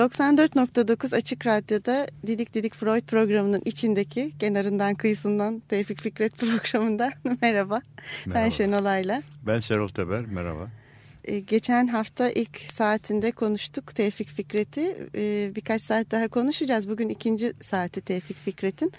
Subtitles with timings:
[0.00, 7.80] 94.9 Açık Radyo'da Didik Didik Freud programının içindeki kenarından kıyısından Tevfik Fikret programından merhaba.
[8.26, 8.44] merhaba.
[8.44, 9.22] Ben Şenol Ayla.
[9.46, 10.68] Ben Serol Teber merhaba.
[11.24, 14.96] Ee, geçen hafta ilk saatinde konuştuk Tevfik Fikret'i.
[15.14, 16.88] Ee, birkaç saat daha konuşacağız.
[16.88, 18.92] Bugün ikinci saati Tevfik Fikret'in.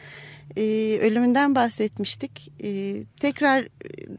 [0.57, 2.51] Ee, ölümünden bahsetmiştik.
[3.19, 3.69] Tekrar e,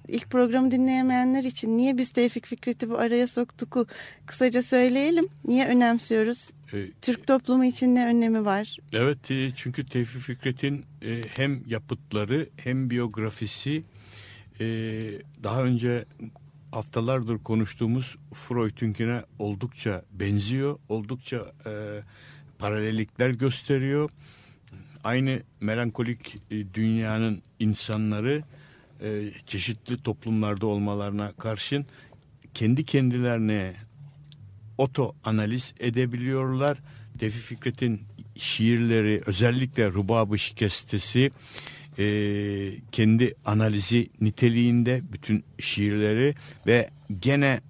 [0.08, 3.86] ilk programı dinleyemeyenler için niye biz Tevfik Fikret'i bu araya soktuk
[4.26, 5.28] kısaca söyleyelim.
[5.44, 6.50] Niye önemsiyoruz?
[6.72, 8.76] Ee, Türk toplumu için ne önemi var?
[8.92, 13.82] Evet e, çünkü Tevfik Fikret'in e, hem yapıtları hem biyografisi
[15.42, 16.04] daha önce
[16.72, 20.78] haftalardır konuştuğumuz Freud'unkine oldukça benziyor.
[20.88, 21.72] Oldukça e,
[22.58, 24.10] paralellikler gösteriyor.
[25.04, 28.42] Aynı melankolik e, dünyanın insanları
[29.02, 31.86] e, çeşitli toplumlarda olmalarına karşın
[32.54, 33.74] kendi kendilerine
[34.78, 36.78] oto analiz edebiliyorlar.
[37.20, 38.00] Defi Fikret'in
[38.38, 41.30] şiirleri özellikle Rubab-ı Şikestesi
[41.98, 42.04] e,
[42.92, 46.34] kendi analizi niteliğinde bütün şiirleri
[46.66, 46.88] ve
[47.20, 47.60] gene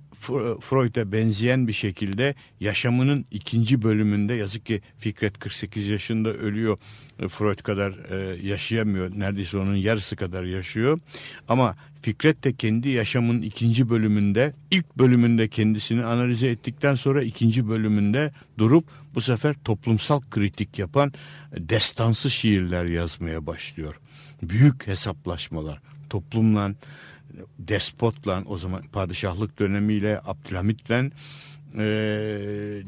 [0.60, 6.78] Freud'a benzeyen bir şekilde yaşamının ikinci bölümünde yazık ki Fikret 48 yaşında ölüyor.
[7.18, 9.10] E, Freud kadar e, yaşayamıyor.
[9.18, 10.98] Neredeyse onun yarısı kadar yaşıyor.
[11.48, 18.32] Ama Fikret de kendi yaşamının ikinci bölümünde ilk bölümünde kendisini analize ettikten sonra ikinci bölümünde
[18.58, 18.84] durup
[19.14, 21.12] bu sefer toplumsal kritik yapan
[21.56, 24.01] destansı şiirler yazmaya başlıyor
[24.42, 25.80] büyük hesaplaşmalar.
[26.10, 26.70] Toplumla
[27.58, 31.12] despotla o zaman padişahlık dönemiyle Abdülhamit'le
[31.78, 32.82] e,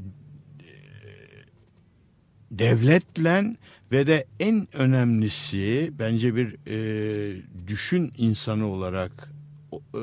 [2.50, 3.56] devletle
[3.92, 9.32] ve de en önemlisi bence bir e, düşün insanı olarak
[9.72, 10.02] e,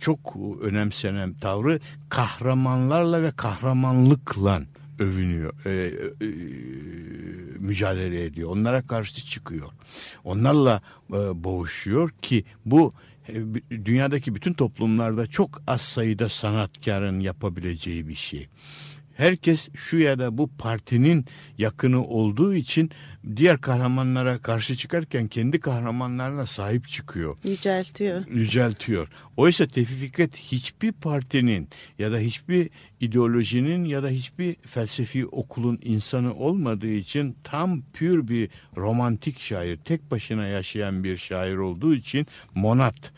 [0.00, 4.62] çok önemsenen tavrı kahramanlarla ve kahramanlıkla
[4.98, 6.28] övünüyor, e, e,
[7.58, 8.50] mücadele ediyor.
[8.50, 9.68] Onlara karşı çıkıyor.
[10.24, 10.80] Onlarla
[11.10, 12.94] e, boğuşuyor ki bu
[13.28, 13.34] e,
[13.84, 18.48] dünyadaki bütün toplumlarda çok az sayıda sanatkarın yapabileceği bir şey
[19.16, 21.24] herkes şu ya da bu partinin
[21.58, 22.90] yakını olduğu için
[23.36, 27.36] diğer kahramanlara karşı çıkarken kendi kahramanlarına sahip çıkıyor.
[27.44, 28.26] Yüceltiyor.
[28.26, 29.08] Yüceltiyor.
[29.36, 31.68] Oysa Tevfik Fikret hiçbir partinin
[31.98, 38.50] ya da hiçbir ideolojinin ya da hiçbir felsefi okulun insanı olmadığı için tam pür bir
[38.76, 43.12] romantik şair, tek başına yaşayan bir şair olduğu için monat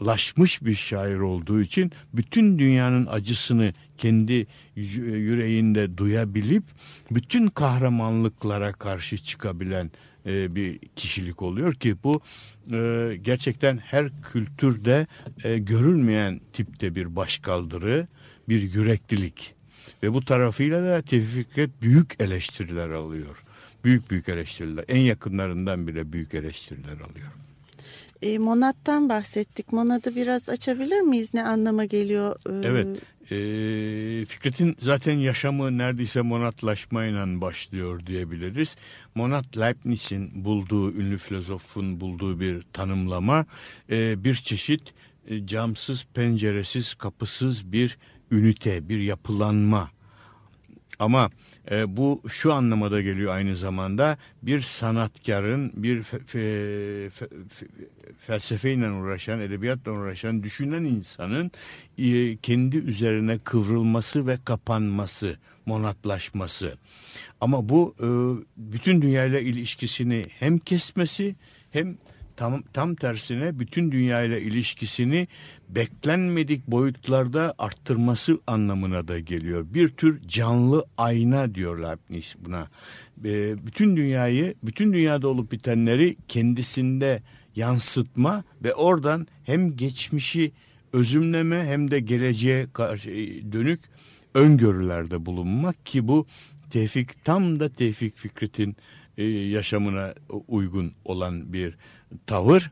[0.00, 4.46] laşmış bir şair olduğu için bütün dünyanın acısını kendi
[4.76, 6.64] yüreğinde duyabilip
[7.10, 9.90] bütün kahramanlıklara karşı çıkabilen
[10.26, 12.20] e, bir kişilik oluyor ki bu
[12.72, 15.06] e, gerçekten her kültürde
[15.44, 18.08] e, görülmeyen tipte bir başkaldırı,
[18.48, 19.54] bir yüreklilik
[20.02, 23.36] ve bu tarafıyla da Tevfik büyük eleştiriler alıyor.
[23.84, 24.84] Büyük büyük eleştiriler.
[24.88, 27.32] En yakınlarından bile büyük eleştiriler alıyor.
[28.22, 29.72] E, Monat'tan bahsettik.
[29.72, 31.34] Monat'ı biraz açabilir miyiz?
[31.34, 32.36] Ne anlama geliyor?
[32.46, 32.68] Ee...
[32.68, 32.86] Evet.
[33.30, 33.36] E,
[34.26, 38.76] Fikret'in zaten yaşamı neredeyse monatlaşmayla başlıyor diyebiliriz.
[39.14, 43.46] Monat Leibniz'in bulduğu, ünlü filozofun bulduğu bir tanımlama.
[43.90, 44.82] E, bir çeşit
[45.26, 47.98] e, camsız, penceresiz, kapısız bir
[48.30, 49.90] ünite, bir yapılanma.
[50.98, 51.30] Ama
[51.70, 57.26] e, bu şu anlamada geliyor aynı zamanda bir sanatkarın bir fe, fe, fe,
[58.26, 61.50] felsefeyle uğraşan, edebiyatla uğraşan, düşünen insanın
[61.98, 65.36] e, kendi üzerine kıvrılması ve kapanması,
[65.66, 66.78] monatlaşması.
[67.40, 68.08] Ama bu e,
[68.56, 71.34] bütün dünyayla ilişkisini hem kesmesi
[71.70, 71.96] hem
[72.42, 75.28] tam, tam tersine bütün dünyayla ilişkisini
[75.68, 79.66] beklenmedik boyutlarda arttırması anlamına da geliyor.
[79.74, 81.98] Bir tür canlı ayna diyorlar
[82.38, 82.66] buna.
[83.24, 87.22] E, bütün dünyayı, bütün dünyada olup bitenleri kendisinde
[87.56, 90.52] yansıtma ve oradan hem geçmişi
[90.92, 93.10] özümleme hem de geleceğe karşı
[93.52, 93.80] dönük
[94.34, 96.26] öngörülerde bulunmak ki bu
[96.70, 98.76] Tevfik tam da Tevfik Fikret'in
[99.18, 100.14] e, yaşamına
[100.48, 101.76] uygun olan bir
[102.26, 102.70] tavır.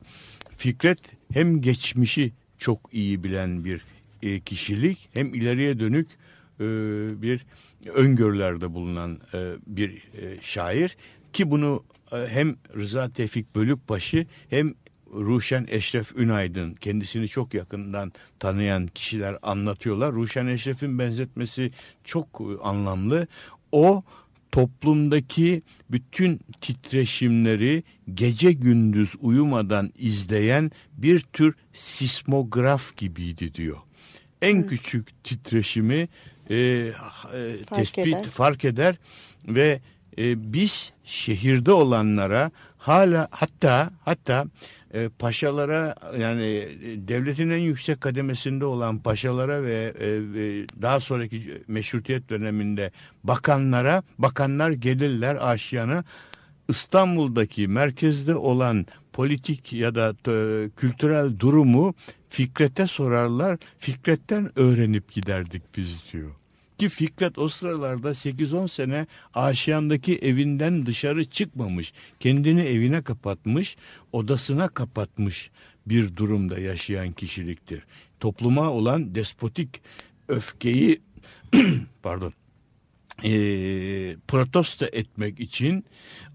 [0.56, 0.98] Fikret
[1.32, 3.82] hem geçmişi çok iyi bilen bir
[4.22, 6.08] e, kişilik hem ileriye dönük
[6.60, 6.64] e,
[7.22, 7.46] bir
[7.94, 10.96] öngörülerde bulunan e, bir e, şair
[11.32, 14.74] ki bunu e, hem Rıza Tevfik Bölükbaşı hem
[15.14, 20.12] Ruşen Eşref Ünaydın kendisini çok yakından tanıyan kişiler anlatıyorlar.
[20.12, 21.72] Ruşen Eşref'in benzetmesi
[22.04, 23.26] çok e, anlamlı.
[23.72, 24.02] O
[24.52, 27.82] toplumdaki bütün titreşimleri
[28.14, 33.76] gece gündüz uyumadan izleyen bir tür sismograf gibiydi diyor.
[34.42, 36.08] En küçük titreşimi
[36.50, 36.92] e, e,
[37.66, 38.24] Fark tespit eder.
[38.24, 38.96] fark eder
[39.46, 39.80] ve
[40.18, 44.46] e, biz şehirde olanlara hala hatta hatta
[44.94, 51.62] e, paşalara yani e, devletin en yüksek kademesinde olan paşalara ve, e, ve daha sonraki
[51.68, 52.90] meşrutiyet döneminde
[53.24, 56.04] bakanlara bakanlar gelirler aşiyana
[56.68, 61.94] İstanbul'daki merkezde olan politik ya da e, kültürel durumu
[62.28, 63.58] Fikret'e sorarlar.
[63.78, 66.39] Fikret'ten öğrenip giderdik biz diyor.
[66.80, 71.92] Ki Fikret o sıralarda 8-10 sene Aşiyan'daki evinden dışarı çıkmamış.
[72.20, 73.76] Kendini evine kapatmış,
[74.12, 75.50] odasına kapatmış
[75.86, 77.82] bir durumda yaşayan kişiliktir.
[78.20, 79.80] Topluma olan despotik
[80.28, 81.00] öfkeyi
[82.02, 82.32] pardon
[83.24, 83.30] e,
[84.28, 85.84] protesto etmek için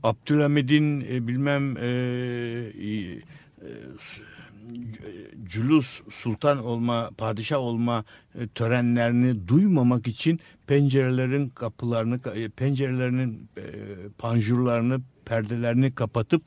[0.03, 3.19] Abdülhamid'in e, bilmem e, e,
[5.45, 8.03] cülus sultan olma, padişah olma
[8.35, 13.63] e, törenlerini duymamak için pencerelerin kapılarını, e, pencerelerinin e,
[14.17, 16.44] panjurlarını, perdelerini kapatıp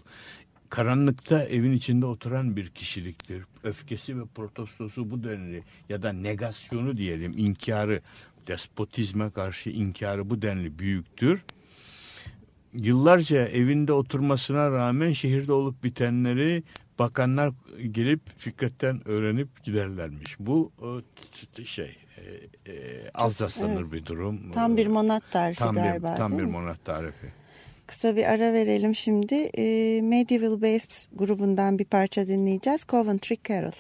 [0.70, 3.44] karanlıkta evin içinde oturan bir kişiliktir.
[3.65, 8.00] Öfkesi ve protestosu bu denli ya da negasyonu diyelim, inkarı,
[8.47, 11.41] despotizme karşı inkarı bu denli büyüktür
[12.73, 16.62] yıllarca evinde oturmasına rağmen şehirde olup bitenleri
[16.99, 17.53] bakanlar
[17.91, 20.37] gelip Fikret'ten öğrenip giderlermiş.
[20.38, 20.73] Bu
[21.55, 22.23] t- şey e,
[22.73, 22.75] e,
[23.15, 24.50] az da sanır bir durum.
[24.50, 26.12] Tam bir monat tarifi tam galiba.
[26.12, 27.26] bir, tam bir monat tarifi.
[27.87, 29.35] Kısa bir ara verelim şimdi.
[29.35, 32.85] Ee, Medieval Babes grubundan bir parça dinleyeceğiz.
[32.88, 33.73] Coventry Carol.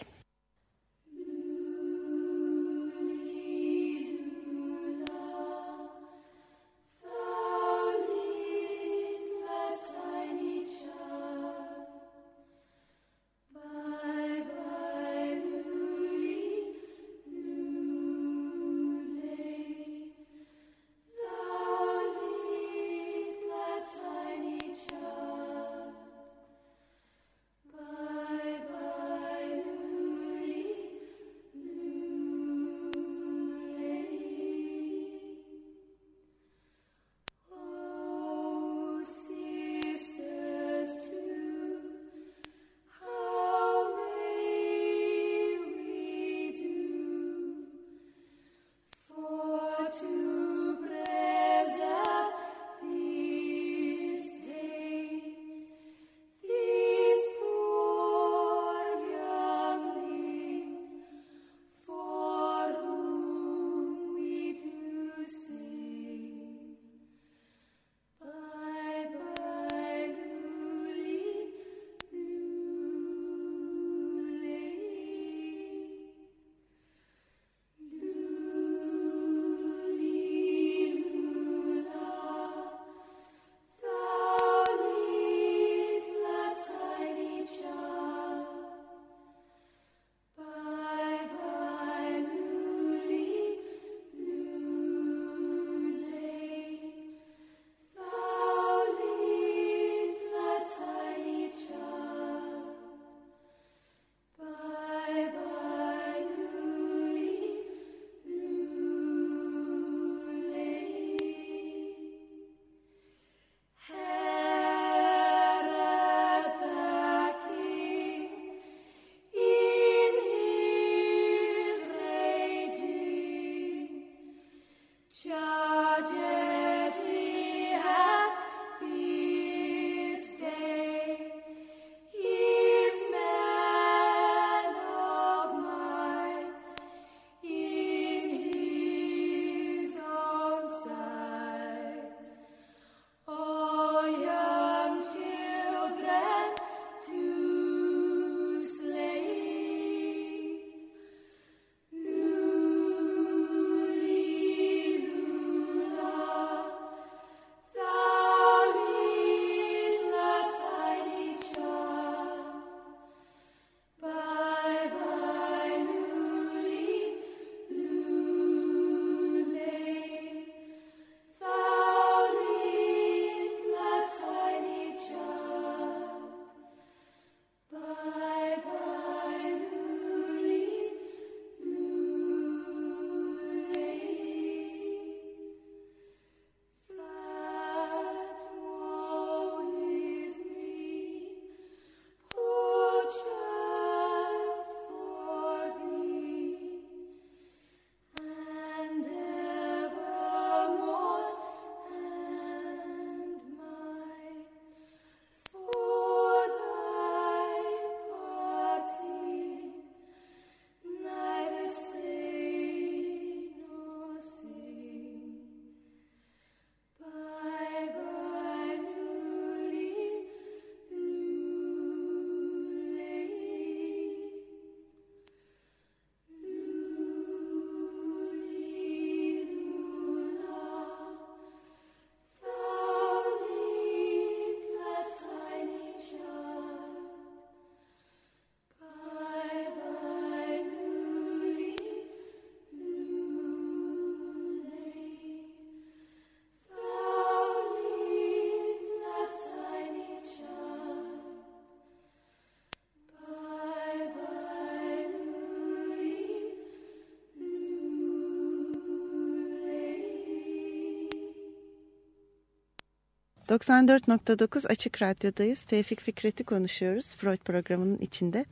[263.48, 265.62] 94.9 Açık Radyo'dayız.
[265.62, 268.44] Tevfik Fikret'i konuşuyoruz Freud programının içinde.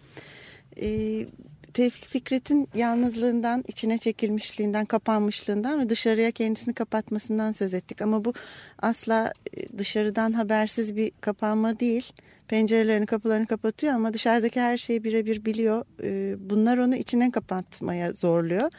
[0.81, 1.27] Ee,
[1.75, 8.03] Tevfik Fikret'in yalnızlığından, içine çekilmişliğinden, kapanmışlığından ve dışarıya kendisini kapatmasından söz ettik.
[8.03, 8.33] Ama bu
[8.79, 12.13] asla e, dışarıdan habersiz bir kapanma değil.
[12.49, 15.85] Pencerelerini, kapılarını kapatıyor ama dışarıdaki her şeyi birebir biliyor.
[16.03, 18.71] Ee, bunlar onu içine kapatmaya zorluyor.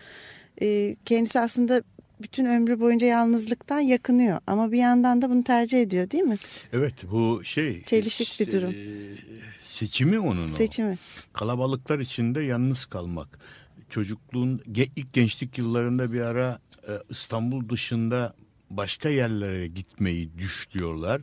[0.62, 1.84] Ee, kendisi aslında
[2.22, 4.40] bütün ömrü boyunca yalnızlıktan yakınıyor.
[4.48, 6.38] Ama bir yandan da bunu tercih ediyor değil mi?
[6.74, 7.84] Evet bu şey.
[7.84, 8.70] Çelişik bir durum.
[8.72, 8.76] e,
[9.68, 10.48] Seçimi onun o.
[10.56, 10.98] Seçimi.
[11.34, 13.40] Kalabalıklar içinde yalnız kalmak.
[13.90, 14.62] Çocukluğun
[14.96, 18.34] ilk gençlik yıllarında bir ara e, İstanbul dışında
[18.70, 21.22] başka yerlere gitmeyi düşlüyorlar.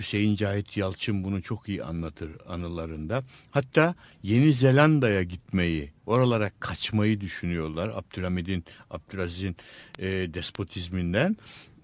[0.00, 3.24] Hüseyin Cahit Yalçın bunu çok iyi anlatır anılarında.
[3.50, 7.88] Hatta Yeni Zelanda'ya gitmeyi, oralara kaçmayı düşünüyorlar.
[7.88, 9.56] Abdülhamid'in, Abdülaziz'in
[9.98, 11.36] e, despotizminden.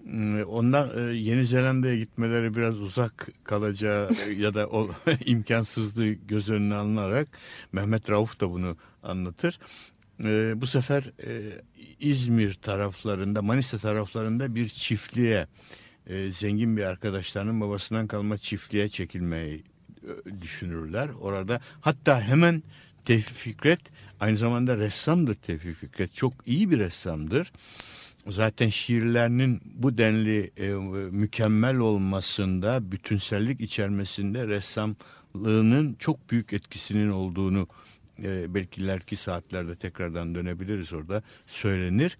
[0.03, 4.89] Hmm, Ondan e, Yeni Zelanda'ya gitmeleri biraz uzak kalacağı e, ya da o
[5.25, 7.27] imkansızlığı göz önüne alınarak
[7.71, 9.59] Mehmet Rauf da bunu anlatır.
[10.23, 11.61] E, bu sefer e,
[11.99, 15.47] İzmir taraflarında, Manisa taraflarında bir çiftliğe,
[16.09, 19.63] e, zengin bir arkadaşlarının babasından kalma çiftliğe çekilmeyi
[20.03, 21.09] e, düşünürler.
[21.21, 22.63] Orada hatta hemen
[23.05, 23.79] Tevfik Fikret
[24.19, 26.13] aynı zamanda ressamdır Tevfik Fikret.
[26.13, 27.51] Çok iyi bir ressamdır
[28.29, 30.69] zaten şiirlerinin bu denli e,
[31.11, 37.67] mükemmel olmasında, bütünsellik içermesinde ressamlığının çok büyük etkisinin olduğunu
[38.23, 42.17] e, belki ileriki saatlerde tekrardan dönebiliriz orada söylenir.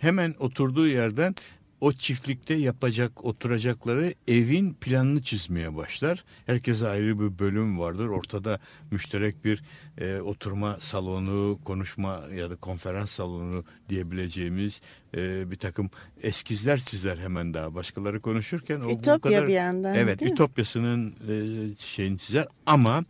[0.00, 1.34] Hemen oturduğu yerden
[1.80, 6.24] o çiftlikte yapacak oturacakları evin planını çizmeye başlar.
[6.46, 8.06] Herkese ayrı bir bölüm vardır.
[8.06, 8.58] Ortada
[8.90, 9.62] müşterek bir
[9.98, 14.80] e, oturma salonu, konuşma ya da konferans salonu diyebileceğimiz
[15.16, 15.90] e, bir takım
[16.22, 17.74] eskizler çizer hemen daha.
[17.74, 23.04] Başkaları konuşurken o bu Ütopya kadar bir yandan, Evet, ütopyasının e, şeyini çizer ama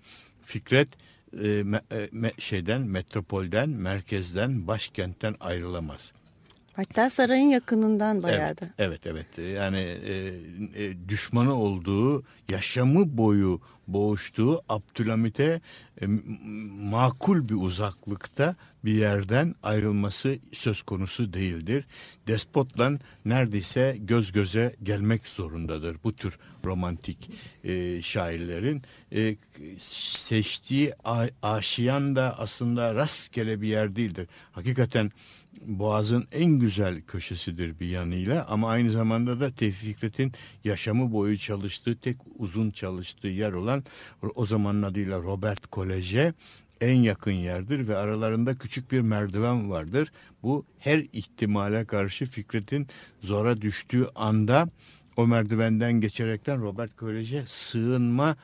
[0.44, 0.88] Fikret
[1.32, 6.12] e, me- e, me- şeyden metropolden, merkezden, başkentten ayrılamaz.
[6.78, 8.66] Hatta sarayın yakınından bayağı Evet, da.
[8.78, 9.26] evet, evet.
[9.54, 10.14] Yani e,
[10.84, 15.60] e, düşmanı olduğu, yaşamı boyu boğuştuğu Abdülhamit'e
[16.02, 16.06] e,
[16.80, 21.84] makul bir uzaklıkta bir yerden ayrılması söz konusu değildir.
[22.26, 22.92] Despotla
[23.24, 27.30] neredeyse göz göze gelmek zorundadır bu tür romantik
[27.64, 28.82] e, şairlerin.
[29.12, 29.36] E,
[29.80, 34.28] seçtiği a- aşiyan da aslında rastgele bir yer değildir.
[34.52, 35.10] Hakikaten
[35.66, 40.32] Boğaz'ın en güzel köşesidir bir yanıyla ama aynı zamanda da Tevfik Fikret'in
[40.64, 43.84] yaşamı boyu çalıştığı tek uzun çalıştığı yer olan
[44.34, 46.34] o zamanın adıyla Robert Kolej'e
[46.80, 50.12] en yakın yerdir ve aralarında küçük bir merdiven vardır.
[50.42, 52.86] Bu her ihtimale karşı Fikret'in
[53.22, 54.68] zora düştüğü anda
[55.16, 58.36] o merdivenden geçerekten Robert Kolej'e sığınma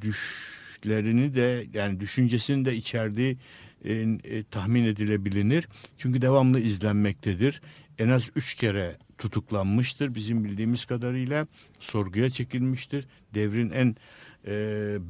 [0.00, 3.36] düşlerini de yani düşüncesini de içerdiği
[3.84, 5.68] e, e, tahmin edilebilir.
[5.96, 7.62] Çünkü devamlı izlenmektedir.
[7.98, 11.46] En az üç kere tutuklanmıştır bizim bildiğimiz kadarıyla.
[11.80, 13.06] Sorguya çekilmiştir.
[13.34, 13.96] Devrin en
[14.46, 14.52] e,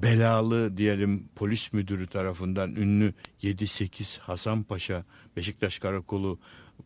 [0.02, 5.04] belalı diyelim polis müdürü tarafından ünlü 7-8 Hasan Paşa
[5.36, 6.38] Beşiktaş Karakolu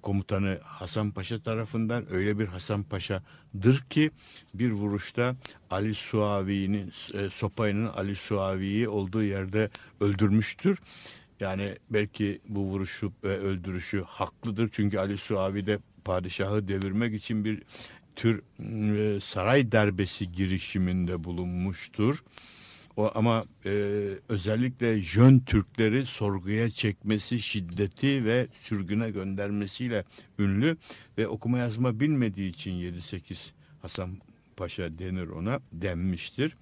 [0.03, 4.11] komutanı Hasan Paşa tarafından öyle bir Hasan Paşa'dır ki
[4.55, 5.37] bir vuruşta
[5.71, 10.79] Ali Suavi'nin e, Sopay'ın Ali Suavi'yi olduğu yerde öldürmüştür.
[11.41, 14.71] Yani belki bu vuruşu ve öldürüşü haklıdır.
[14.73, 17.62] Çünkü Ali Suavi de padişahı devirmek için bir
[18.17, 18.43] tür
[18.97, 22.25] e, saray darbesi girişiminde bulunmuştur.
[22.97, 23.71] O ama e,
[24.29, 30.05] özellikle Jön Türkleri sorguya çekmesi, şiddeti ve sürgüne göndermesiyle
[30.38, 30.76] ünlü
[31.19, 33.50] ve okuma yazma bilmediği için 7-8
[33.83, 34.11] Hasan
[34.57, 36.57] Paşa denir ona denmiştir.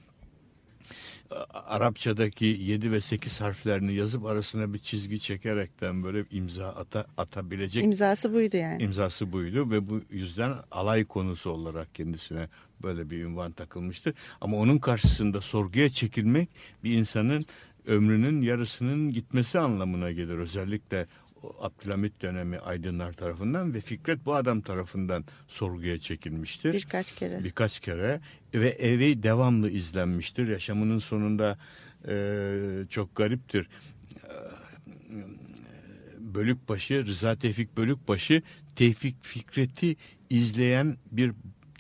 [1.54, 8.32] Arapçadaki 7 ve 8 harflerini yazıp arasına bir çizgi çekerekten böyle imza ata, atabilecek İmzası
[8.32, 8.82] buydu yani.
[8.82, 12.48] imzası buydu ve bu yüzden alay konusu olarak kendisine
[12.82, 14.14] böyle bir ünvan takılmıştı.
[14.40, 16.48] Ama onun karşısında sorguya çekilmek
[16.84, 17.46] bir insanın
[17.86, 20.38] ömrünün yarısının gitmesi anlamına gelir.
[20.38, 21.06] Özellikle
[21.60, 26.72] Abdülhamit dönemi aydınlar tarafından ve Fikret bu adam tarafından sorguya çekilmiştir.
[26.72, 27.44] Birkaç kere.
[27.44, 28.20] Birkaç kere
[28.54, 30.48] ve evi devamlı izlenmiştir.
[30.48, 31.58] Yaşamının sonunda
[32.08, 33.68] e, çok gariptir.
[34.16, 34.32] E,
[36.18, 38.42] Bölükbaşı, Rıza Tevfik Bölükbaşı
[38.76, 39.96] Tevfik Fikret'i
[40.30, 41.32] izleyen bir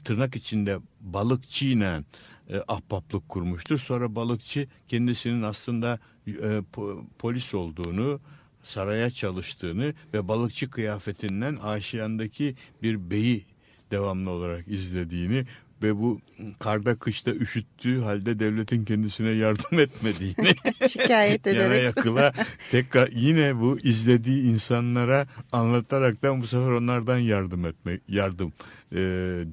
[0.04, 2.04] tırnak içinde balıkçıyla
[2.48, 3.78] e, ahbaplık kurmuştur.
[3.78, 6.30] Sonra balıkçı kendisinin aslında e,
[6.72, 8.20] po- polis olduğunu,
[8.62, 13.44] saraya çalıştığını ve balıkçı kıyafetinden aşiyandaki bir beyi
[13.90, 15.44] devamlı olarak izlediğini
[15.82, 16.20] ve bu
[16.58, 20.54] karda kışta üşüttüğü halde devletin kendisine yardım etmediğini
[20.88, 21.84] Şikayet yana ederek.
[21.84, 22.32] yakıla
[22.70, 28.52] tekrar yine bu izlediği insanlara anlataraktan bu sefer onlardan yardım etme yardım
[28.92, 28.98] e,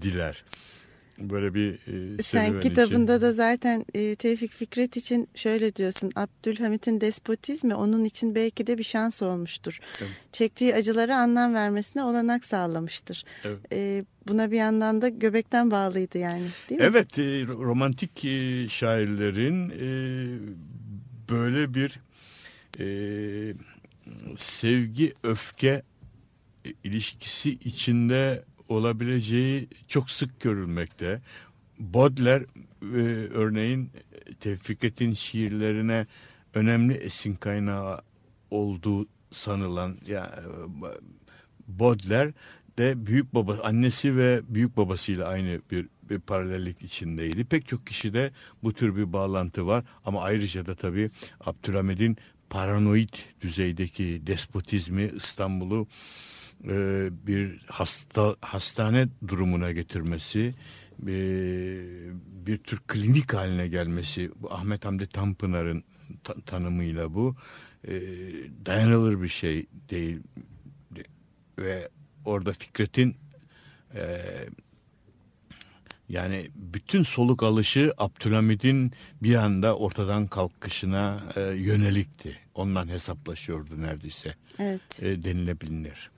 [0.02, 0.44] diler.
[1.20, 1.74] Böyle bir
[2.20, 3.22] e, Sen kitabında için.
[3.22, 6.12] da zaten e, Tevfik Fikret için şöyle diyorsun.
[6.16, 9.80] Abdülhamit'in despotizmi onun için belki de bir şans olmuştur.
[10.02, 10.12] Evet.
[10.32, 13.24] Çektiği acılara anlam vermesine olanak sağlamıştır.
[13.44, 13.60] Evet.
[13.74, 16.88] E, buna bir yandan da göbekten bağlıydı yani değil mi?
[16.90, 19.90] Evet, e, romantik e, şairlerin e,
[21.30, 22.00] böyle bir
[22.80, 22.88] e,
[24.38, 25.84] sevgi öfke
[26.66, 31.22] e, ilişkisi içinde olabileceği çok sık görülmekte.
[31.80, 32.46] Baudelaire
[32.82, 33.02] e,
[33.34, 33.92] örneğin
[34.40, 36.08] Tevfiket'in şiirlerine
[36.54, 38.02] önemli esin kaynağı
[38.52, 40.44] olduğu sanılan ya
[41.68, 42.34] Baudelaire
[42.78, 47.46] de büyük baba annesi ve büyük babasıyla aynı bir, bir paralellik içindeydi.
[47.46, 48.32] Pek çok kişide
[48.64, 51.12] bu tür bir bağlantı var ama ayrıca da tabii
[51.46, 52.18] Abdülhamid'in
[52.50, 55.88] paranoid düzeydeki despotizmi İstanbul'u
[56.68, 60.54] e, bir hasta hastane durumuna getirmesi
[61.08, 61.14] e,
[62.46, 65.84] bir tür klinik haline gelmesi bu Ahmet Hamdi Tanpınar'ın
[66.24, 67.36] ta- tanımıyla bu
[67.88, 67.92] e,
[68.66, 70.20] dayanılır bir şey değil
[71.60, 71.90] ve
[72.26, 73.16] orada Fikret'in
[73.96, 74.22] e,
[76.10, 78.92] yani bütün soluk alışı Abdülhamid'in
[79.24, 82.40] bir anda ortadan kalkışına e, yönelikti.
[82.56, 84.82] Ondan hesaplaşıyordu neredeyse Evet.
[85.02, 86.12] e, denilebilir.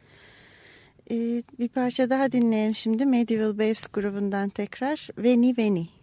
[1.12, 6.01] E, bir parça daha dinleyelim şimdi Medieval Babes grubundan tekrar Veni Veni.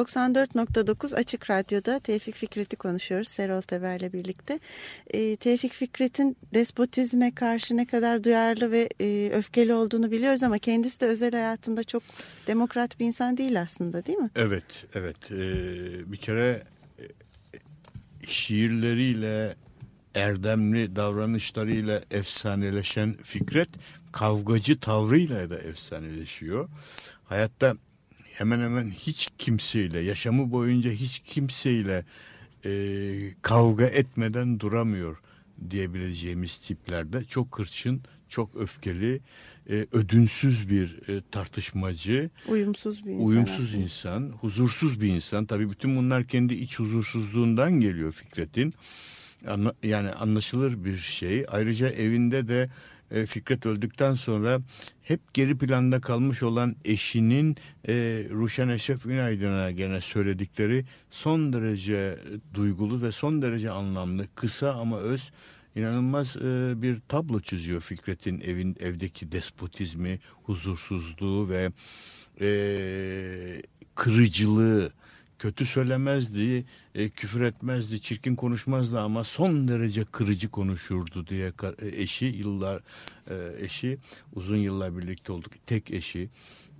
[0.00, 4.60] 94.9 Açık Radyo'da Tevfik Fikret'i konuşuyoruz Serol Teber'le birlikte.
[5.10, 11.00] E, Tevfik Fikret'in despotizme karşı ne kadar duyarlı ve e, öfkeli olduğunu biliyoruz ama kendisi
[11.00, 12.02] de özel hayatında çok
[12.46, 14.30] demokrat bir insan değil aslında değil mi?
[14.36, 15.16] Evet, evet.
[15.30, 16.62] Ee, bir kere
[16.98, 17.04] e,
[18.26, 19.54] şiirleriyle,
[20.14, 23.68] erdemli davranışlarıyla efsaneleşen Fikret,
[24.12, 26.68] kavgacı tavrıyla da efsaneleşiyor.
[27.24, 27.74] Hayatta
[28.40, 32.04] hemen hemen hiç kimseyle, yaşamı boyunca hiç kimseyle
[32.64, 32.70] e,
[33.42, 35.16] kavga etmeden duramıyor
[35.70, 37.24] diyebileceğimiz tiplerde.
[37.24, 39.20] Çok hırçın, çok öfkeli,
[39.70, 42.30] e, ödünsüz bir e, tartışmacı.
[42.48, 43.26] Uyumsuz bir insan.
[43.26, 43.82] Uyumsuz aslında.
[43.82, 45.46] insan, huzursuz bir insan.
[45.46, 48.74] Tabii bütün bunlar kendi iç huzursuzluğundan geliyor Fikret'in.
[49.46, 51.46] Anla- yani anlaşılır bir şey.
[51.48, 52.70] Ayrıca evinde de
[53.10, 54.60] e, Fikret öldükten sonra
[55.02, 57.56] hep geri planda kalmış olan eşinin
[57.88, 57.92] e,
[58.30, 62.18] Ruşen Eşref Ünaydın'a gene söyledikleri son derece
[62.54, 65.30] duygulu ve son derece anlamlı, kısa ama öz
[65.76, 71.70] inanılmaz e, bir tablo çiziyor Fikret'in evin evdeki despotizmi, huzursuzluğu ve
[72.40, 73.62] e,
[73.94, 74.92] kırıcılığı
[75.40, 82.24] kötü söylemezdi, e, küfür etmezdi, çirkin konuşmazdı ama son derece kırıcı konuşurdu diye e, eşi
[82.24, 82.82] yıllar
[83.30, 83.98] e, eşi
[84.32, 86.28] uzun yıllar birlikte olduk tek eşi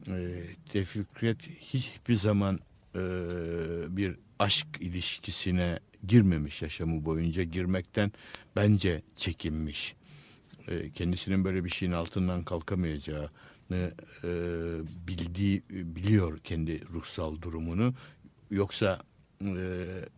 [0.09, 2.61] e, Tevfikret hiçbir zaman
[2.95, 3.01] e,
[3.97, 8.13] bir aşk ilişkisine girmemiş yaşamı boyunca girmekten
[8.57, 9.95] bence çekinmiş.
[10.69, 13.31] E, kendisinin böyle bir şeyin altından kalkamayacağını
[14.25, 14.31] e,
[15.09, 17.95] bildiği biliyor kendi ruhsal durumunu.
[18.51, 19.01] Yoksa
[19.43, 19.55] e,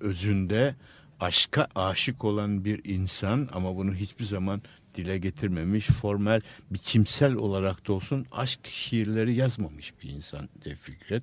[0.01, 0.75] özünde
[1.21, 4.63] aşka aşık olan bir insan ama bunu hiçbir zaman
[4.95, 6.41] dile getirmemiş, formel,
[6.71, 10.49] biçimsel olarak da olsun aşk şiirleri yazmamış bir insan
[10.81, 11.23] Fikret.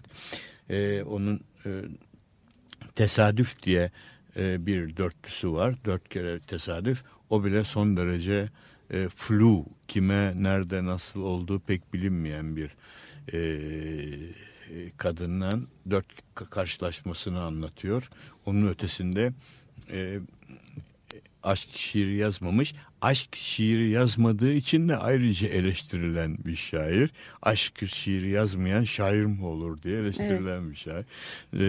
[0.70, 1.70] E, onun e,
[2.96, 3.92] tesadüf diye
[4.38, 5.76] e, bir dörtlüsü var.
[5.86, 7.04] Dört kere tesadüf.
[7.30, 8.50] O bile son derece
[8.94, 12.76] e, flu, kime, nerede, nasıl olduğu pek bilinmeyen bir
[13.34, 13.40] e,
[14.98, 16.06] kadından dört
[16.36, 18.10] ka- karşılaşmasını anlatıyor.
[18.46, 19.34] Onun ötesinde
[19.92, 20.20] e,
[21.44, 22.76] aşk şiiri yazmamış.
[23.02, 27.12] Aşk şiiri yazmadığı için de ayrıca eleştirilen bir şair.
[27.42, 31.06] Aşk şiiri yazmayan şair mi olur diye eleştirilen bir şair.
[31.54, 31.60] E,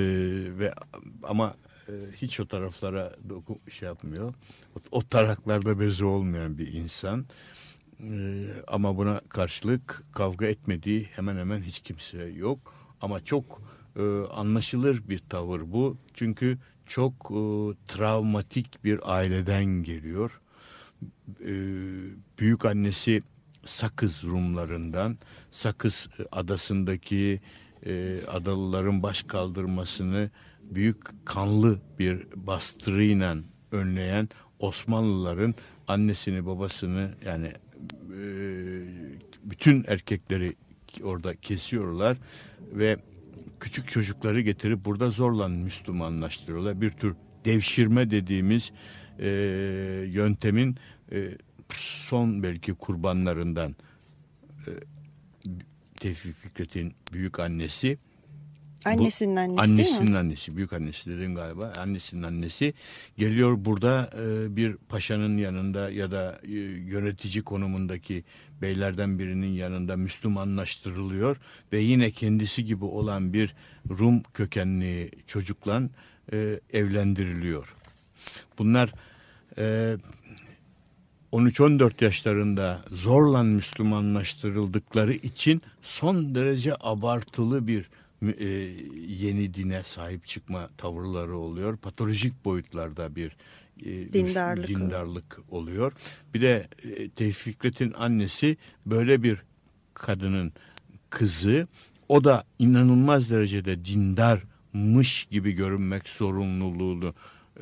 [0.59, 0.73] ve
[1.23, 1.55] ama
[1.89, 4.35] e, hiç o taraflara doku, şey yapmıyor.
[4.77, 7.27] O, o taraklarda bezi olmayan bir insan.
[8.03, 12.75] Ee, ama buna karşılık kavga etmediği hemen hemen hiç kimse yok.
[13.01, 13.63] Ama çok
[13.97, 15.97] e, anlaşılır bir tavır bu.
[16.15, 17.43] Çünkü çok e,
[17.87, 20.41] travmatik bir aileden geliyor.
[21.41, 21.53] E,
[22.39, 23.23] büyük annesi
[23.65, 25.19] Sakız Rumlarından,
[25.51, 27.41] Sakız adasındaki
[27.87, 30.31] e, adalıların baş kaldırmasını
[30.63, 33.37] büyük kanlı bir bastırıyla
[33.73, 35.55] önleyen Osmanlıların
[35.89, 37.53] annesini babasını yani
[38.17, 38.23] e,
[39.45, 40.57] bütün erkekleri
[41.03, 42.17] orada kesiyorlar
[42.73, 42.97] ve
[43.61, 46.81] küçük çocukları getirip burada zorla Müslümanlaştırıyorlar.
[46.81, 48.73] Bir tür devşirme dediğimiz
[49.19, 49.29] e,
[50.07, 50.77] yöntemin
[51.13, 51.31] e,
[51.77, 53.77] son belki kurbanlarından
[54.67, 54.71] e,
[56.01, 57.99] Tevfik Fikret'in büyük annesi
[58.85, 60.19] Annesinin annesi değil Annesinin mi?
[60.19, 61.73] annesi, büyük annesi dedim galiba.
[61.79, 62.75] Annesinin annesi
[63.19, 68.25] geliyor burada e, bir paşanın yanında ya da e, yönetici konumundaki
[68.63, 71.37] beylerden birinin yanında Müslümanlaştırılıyor
[71.73, 73.55] ve yine kendisi gibi olan bir
[73.91, 75.83] Rum kökenli çocukla
[76.33, 77.75] e, evlendiriliyor.
[78.59, 78.93] Bunlar
[79.59, 79.97] e,
[81.33, 87.91] 13-14 yaşlarında zorla Müslümanlaştırıldıkları için son derece abartılı bir
[88.23, 88.45] e,
[89.09, 91.77] yeni dine sahip çıkma tavırları oluyor.
[91.77, 93.37] Patolojik boyutlarda bir
[93.87, 94.69] e, Dindarlık.
[94.69, 95.93] dindarlık oluyor.
[96.35, 98.57] Bir de e, Tevfik Fikret'in annesi
[98.87, 99.43] böyle bir
[99.95, 100.53] kadının
[101.11, 101.69] kızı.
[102.09, 107.15] O da inanılmaz derecede dindarmış gibi görünmek zorunluluğunu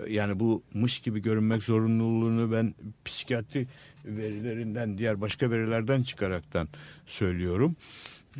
[0.07, 3.67] e, yani bu mış gibi görünmek zorunluluğunu ben psikiyatri
[4.05, 6.69] verilerinden diğer başka verilerden çıkaraktan
[7.07, 7.77] söylüyorum.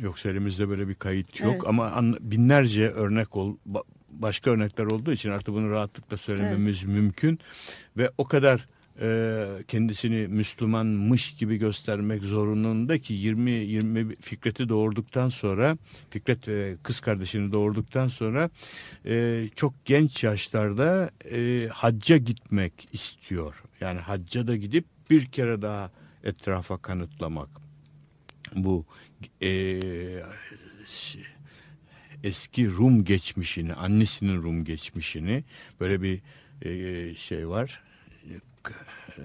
[0.01, 1.61] Yoksa elimizde böyle bir kayıt yok Evet.
[1.67, 7.39] ama an- binlerce örnek ol ba- başka örnekler olduğu için artık bunu rahatlıkla söylememiz mümkün
[7.97, 8.67] ve o kadar
[9.01, 15.77] e, kendisini Müslümanmış gibi göstermek zorununda ki 20 20 Fikret'i doğurduktan sonra
[16.09, 18.49] Fikret ve kız kardeşini doğurduktan sonra
[19.05, 23.63] e, çok genç yaşlarda e, hacca gitmek istiyor.
[23.81, 25.91] Yani hacca da gidip bir kere daha
[26.23, 27.49] etrafa kanıtlamak
[28.55, 28.85] bu
[29.41, 29.79] e,
[32.23, 35.43] eski Rum geçmişini, annesinin Rum geçmişini
[35.79, 36.21] böyle bir
[36.61, 37.83] e, şey var.
[38.29, 39.23] E,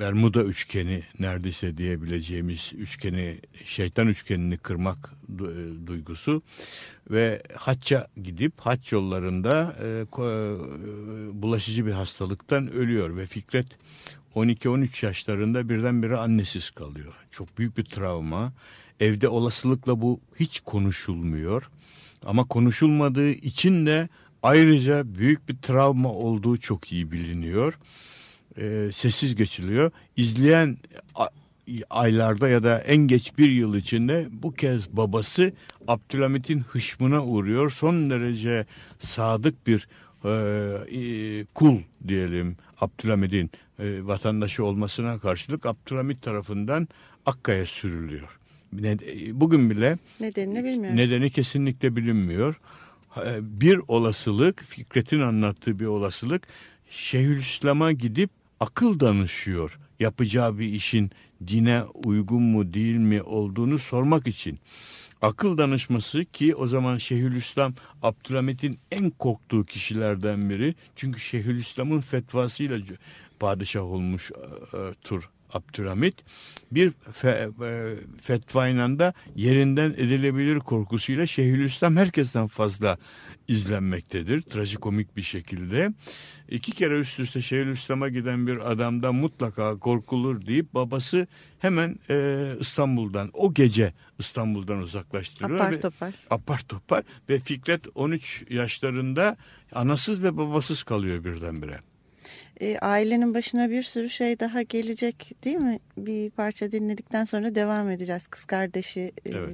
[0.00, 6.42] Bermuda üçgeni neredeyse diyebileceğimiz üçgeni, şeytan üçgenini kırmak e, duygusu
[7.10, 13.66] ve hacca gidip haç yollarında e, e, bulaşıcı bir hastalıktan ölüyor ve Fikret
[14.34, 17.14] 12-13 yaşlarında birdenbire annesiz kalıyor.
[17.30, 18.52] Çok büyük bir travma.
[19.00, 21.70] Evde olasılıkla bu hiç konuşulmuyor.
[22.24, 24.08] Ama konuşulmadığı için de
[24.42, 27.74] ayrıca büyük bir travma olduğu çok iyi biliniyor
[28.60, 29.90] e, sessiz geçiliyor.
[30.16, 30.76] İzleyen
[31.90, 35.52] aylarda ya da en geç bir yıl içinde bu kez babası
[35.88, 37.70] Abdülhamit'in hışmına uğruyor.
[37.70, 38.66] Son derece
[38.98, 39.88] sadık bir
[40.24, 40.30] e,
[40.98, 46.88] e, kul diyelim Abdülhamit'in e, vatandaşı olmasına karşılık Abdülhamit tarafından
[47.26, 48.38] Akka'ya sürülüyor.
[48.72, 48.98] Ne-
[49.32, 50.96] Bugün bile Nedenini bilmiyoruz.
[50.98, 52.54] Nedeni kesinlikle bilinmiyor.
[53.08, 56.42] Ha, Bir olasılık, Fikret'in anlattığı bir olasılık
[56.90, 59.78] Şeyhülislam'a gidip akıl danışıyor.
[60.00, 61.10] Yapacağı bir işin
[61.46, 64.58] dine uygun mu değil mi olduğunu sormak için.
[65.22, 70.74] Akıl danışması ki o zaman Şeyhülislam Abdülhamit'in en korktuğu kişilerden biri.
[70.96, 72.78] Çünkü Şeyhülislam'ın fetvasıyla
[73.40, 76.14] padişah olmuş e, e, Tur Abdülhamit
[76.72, 82.98] bir fe, e, fetvayla da yerinden edilebilir korkusuyla Şeyhülislam herkesten fazla
[83.48, 84.42] izlenmektedir.
[84.42, 85.92] Trajikomik bir şekilde.
[86.48, 91.26] İki kere üst üste Şeyhülislam'a giden bir adamda mutlaka korkulur deyip babası
[91.58, 95.60] hemen e, İstanbul'dan o gece İstanbul'dan uzaklaştırıyor.
[95.60, 96.14] Apar ve- topar.
[96.30, 99.36] apar topar ve Fikret 13 yaşlarında
[99.72, 101.78] anasız ve babasız kalıyor birdenbire.
[102.60, 105.78] E, ailenin başına bir sürü şey daha gelecek değil mi?
[105.96, 108.26] Bir parça dinledikten sonra devam edeceğiz.
[108.26, 109.50] Kız kardeşi, e, Evet.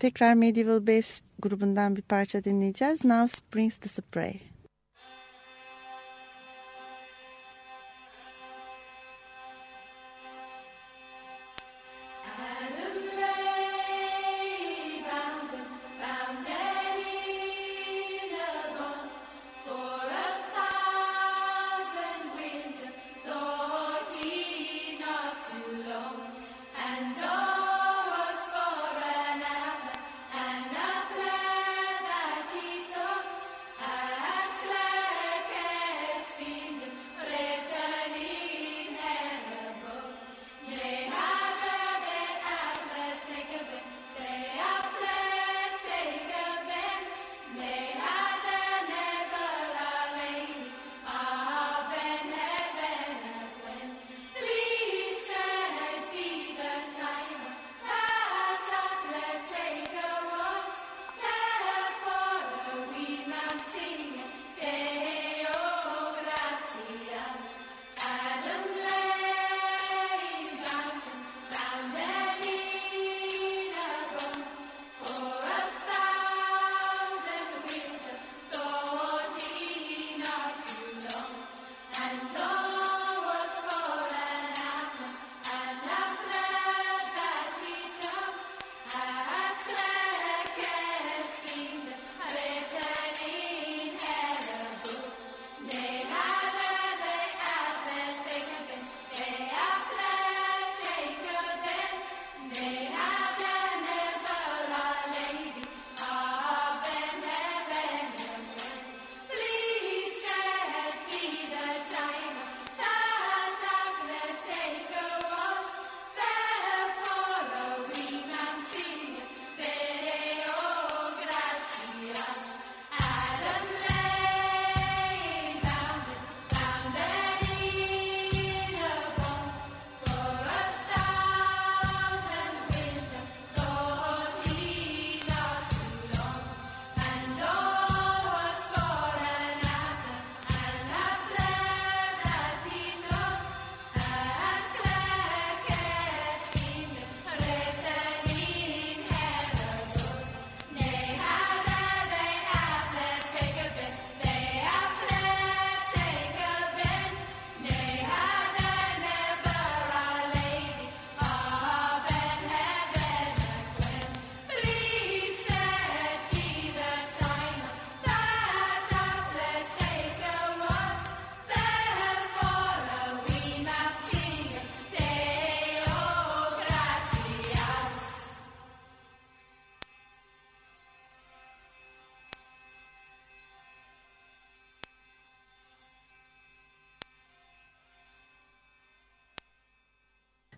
[0.00, 3.04] Tekrar Medieval Babes grubundan bir parça dinleyeceğiz.
[3.04, 4.49] Now Springs the Spray.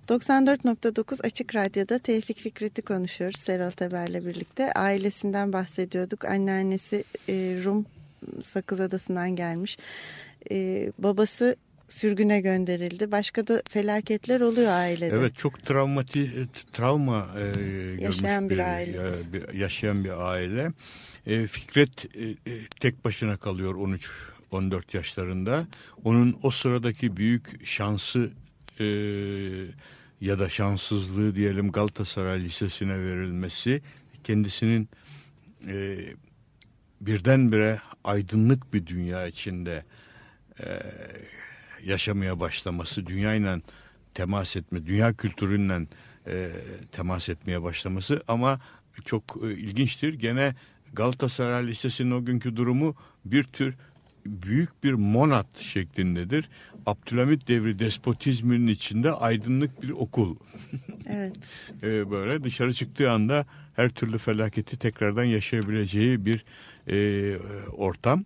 [0.09, 4.73] 94.9 Açık Radyo'da Tevfik Fikret'i konuşuyoruz Serol Teber'le birlikte.
[4.73, 6.25] Ailesinden bahsediyorduk.
[6.25, 7.33] Anneannesi e,
[7.65, 7.87] Rum
[8.43, 9.79] Sakız Adası'ndan gelmiş.
[10.51, 11.57] E, babası
[11.89, 13.13] sürgüne gönderildi.
[13.13, 15.15] Başka da felaketler oluyor ailede.
[15.17, 16.31] Evet çok travmati
[16.73, 18.97] travma e, Yaşayan bir aile.
[18.97, 20.73] e, bir- yaşayan bir aile.
[21.27, 24.09] E, Fikret e, e, tek başına kalıyor 13
[24.51, 25.67] 14 yaşlarında.
[26.05, 28.31] Onun o sıradaki büyük şansı
[28.81, 28.85] e,
[30.23, 33.83] ya da şanssızlığı diyelim Galatasaray Lisesi'ne verilmesi
[34.25, 34.89] kendisinin
[35.67, 35.99] e,
[37.01, 39.85] birdenbire aydınlık bir dünya içinde
[40.61, 40.67] e,
[41.85, 43.61] yaşamaya başlaması, dünyayla
[44.15, 45.87] temas etme, dünya kültürüyle
[46.27, 46.51] e,
[46.93, 48.61] temas etmeye başlaması ama
[49.05, 50.15] çok e, ilginçtir.
[50.15, 50.55] Gene
[50.93, 52.95] Galatasaray Lisesi'nin o günkü durumu
[53.25, 53.75] bir tür
[54.27, 56.49] büyük bir monat şeklindedir.
[56.87, 60.37] Abdülhamit devri despotizminin içinde aydınlık bir okul.
[61.07, 61.37] Evet.
[61.83, 63.47] E, böyle dışarı çıktığı anda
[63.77, 66.45] her türlü felaketi tekrardan yaşayabileceği bir
[66.91, 67.37] e,
[67.73, 68.25] ortam.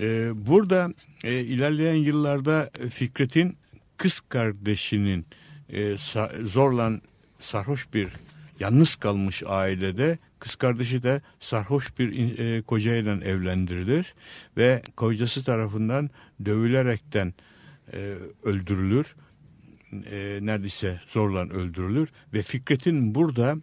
[0.00, 0.94] E, burada
[1.24, 3.56] e, ilerleyen yıllarda Fikret'in
[3.96, 5.26] kız kardeşinin
[5.68, 6.92] e, sa- zorla
[7.40, 8.08] sarhoş bir
[8.60, 14.14] yalnız kalmış ailede kız kardeşi de sarhoş bir e, kocayla evlendirilir
[14.56, 16.10] ve kocası tarafından
[16.44, 17.34] dövülerekten
[17.92, 18.14] e,
[18.44, 19.16] öldürülür
[19.92, 23.56] e, neredeyse zorla öldürülür ve Fikret'in burada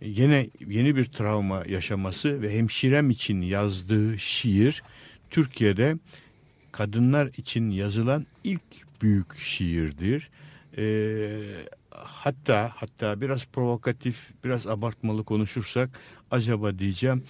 [0.00, 4.82] yine yeni bir travma yaşaması ve hemşirem için yazdığı şiir
[5.30, 5.96] Türkiye'de
[6.72, 8.62] kadınlar için yazılan ilk
[9.02, 10.30] büyük şiirdir.
[10.76, 10.84] E,
[11.94, 17.24] hatta hatta biraz provokatif, biraz abartmalı konuşursak acaba diyeceğim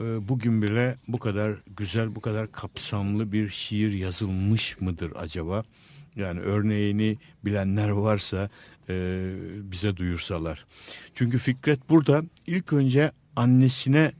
[0.00, 5.62] e, bugün bile bu kadar güzel, bu kadar kapsamlı bir şiir yazılmış mıdır acaba?
[6.16, 8.50] Yani örneğini bilenler varsa
[8.88, 9.24] e,
[9.62, 10.66] bize duyursalar.
[11.14, 14.12] Çünkü Fikret burada ilk önce annesine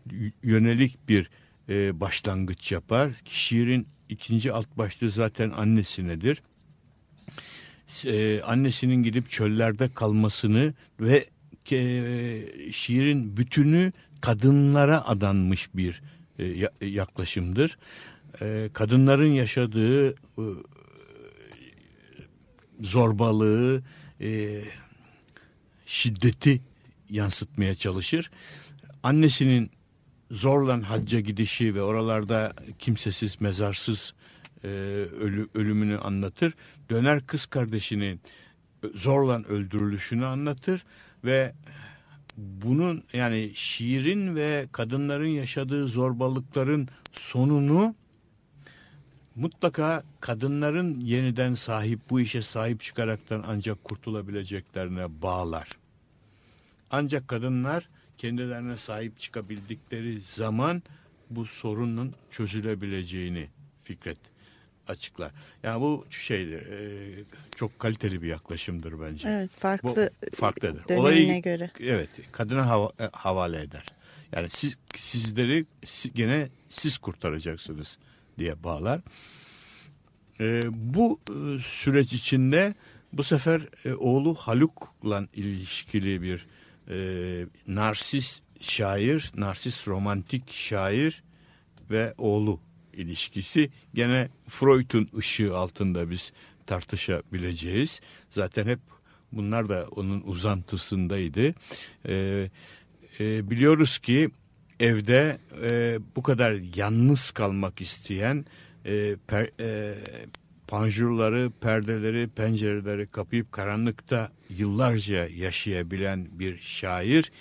[0.42, 1.30] yönelik bir
[1.68, 3.12] e, başlangıç yapar.
[3.24, 6.42] Şiirin ikinci alt başlığı zaten annesinedir.
[8.04, 11.26] E, annesinin gidip çöllerde kalmasını ve
[11.72, 16.02] e, şiirin bütünü kadınlara adanmış bir
[16.38, 17.78] e, ya- yaklaşımdır.
[18.42, 20.14] E, kadınların yaşadığı e,
[22.80, 23.82] zorbalığı,
[24.20, 24.60] e,
[25.86, 26.60] şiddeti
[27.10, 28.30] yansıtmaya çalışır.
[29.02, 29.70] Annesinin
[30.30, 34.14] zorla hacca gidişi ve oralarda kimsesiz, mezarsız
[34.64, 36.54] e, ölü, ölümünü anlatır.
[36.90, 38.20] Döner kız kardeşinin
[38.94, 40.84] zorla öldürülüşünü anlatır
[41.24, 41.52] ve
[42.36, 47.94] bunun yani şiirin ve kadınların yaşadığı zorbalıkların sonunu
[49.34, 55.68] mutlaka kadınların yeniden sahip bu işe sahip çıkaraktan ancak kurtulabileceklerine bağlar.
[56.90, 60.82] Ancak kadınlar kendilerine sahip çıkabildikleri zaman
[61.30, 63.48] bu sorunun çözülebileceğini
[63.84, 64.35] Fikret
[64.88, 65.32] açıklar.
[65.62, 67.24] Yani bu şeydir, e,
[67.56, 69.28] çok kaliteli bir yaklaşımdır bence.
[69.28, 70.88] Evet Bu farklı farklıdır.
[70.88, 71.70] dönemine Olayı göre.
[71.80, 73.84] evet kadına hava- e, havale eder.
[74.32, 77.98] Yani siz sizleri si- gene siz kurtaracaksınız
[78.38, 79.00] diye bağlar.
[80.40, 82.74] E, bu e, süreç içinde
[83.12, 86.46] bu sefer e, oğlu Haluk'la ilişkili bir
[86.90, 91.22] e, narsist şair, narsist romantik şair
[91.90, 92.60] ve oğlu
[92.96, 96.32] ilişkisi gene Freud'un ışığı altında biz
[96.66, 98.00] tartışabileceğiz.
[98.30, 98.80] Zaten hep
[99.32, 101.54] bunlar da onun uzantısındaydı.
[102.08, 102.50] Ee,
[103.20, 104.30] e, biliyoruz ki
[104.80, 105.38] evde
[105.70, 108.44] e, bu kadar yalnız kalmak isteyen
[108.84, 109.94] e, per, e,
[110.68, 117.32] panjurları, perdeleri, pencereleri kapayıp karanlıkta yıllarca yaşayabilen bir şair